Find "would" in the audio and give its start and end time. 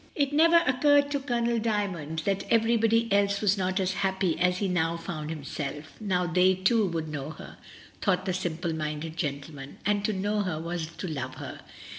6.87-7.07